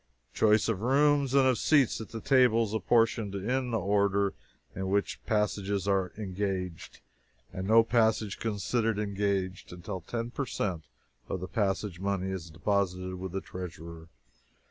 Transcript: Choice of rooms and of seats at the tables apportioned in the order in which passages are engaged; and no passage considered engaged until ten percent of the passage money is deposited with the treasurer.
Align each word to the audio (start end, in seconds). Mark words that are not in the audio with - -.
Choice 0.33 0.67
of 0.67 0.81
rooms 0.81 1.35
and 1.35 1.45
of 1.45 1.59
seats 1.59 2.01
at 2.01 2.09
the 2.09 2.21
tables 2.21 2.73
apportioned 2.73 3.35
in 3.35 3.69
the 3.69 3.77
order 3.79 4.33
in 4.75 4.87
which 4.89 5.23
passages 5.27 5.87
are 5.87 6.11
engaged; 6.17 7.01
and 7.53 7.67
no 7.67 7.83
passage 7.83 8.39
considered 8.39 8.97
engaged 8.97 9.71
until 9.71 10.01
ten 10.01 10.31
percent 10.31 10.85
of 11.29 11.39
the 11.39 11.47
passage 11.47 11.99
money 11.99 12.31
is 12.31 12.49
deposited 12.49 13.17
with 13.17 13.31
the 13.31 13.41
treasurer. 13.41 14.09